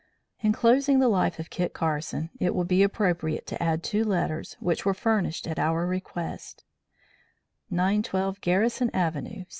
In 0.39 0.51
closing 0.51 0.97
the 0.99 1.07
life 1.07 1.37
of 1.37 1.51
Kit 1.51 1.75
Carson, 1.75 2.31
it 2.39 2.55
will 2.55 2.63
be 2.63 2.81
appropriate 2.81 3.45
to 3.45 3.61
add 3.61 3.83
two 3.83 4.03
letters, 4.03 4.57
which 4.59 4.83
were 4.83 4.95
furnished 4.95 5.45
at 5.45 5.59
our 5.59 5.85
request: 5.85 6.63
912 7.69 8.41
GARRISON 8.41 8.89
AVENUE, 8.95 9.41
ST. 9.41 9.47